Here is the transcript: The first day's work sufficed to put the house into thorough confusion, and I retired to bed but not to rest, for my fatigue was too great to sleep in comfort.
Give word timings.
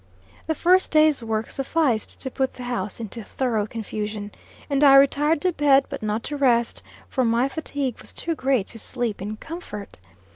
The 0.47 0.55
first 0.55 0.89
day's 0.89 1.21
work 1.21 1.51
sufficed 1.51 2.19
to 2.21 2.31
put 2.31 2.53
the 2.55 2.63
house 2.63 2.99
into 2.99 3.23
thorough 3.23 3.67
confusion, 3.67 4.31
and 4.67 4.83
I 4.83 4.95
retired 4.95 5.41
to 5.41 5.51
bed 5.53 5.85
but 5.89 6.01
not 6.01 6.23
to 6.23 6.37
rest, 6.37 6.81
for 7.07 7.23
my 7.23 7.47
fatigue 7.47 7.99
was 8.01 8.11
too 8.11 8.33
great 8.33 8.65
to 8.69 8.79
sleep 8.79 9.21
in 9.21 9.37
comfort. 9.37 9.99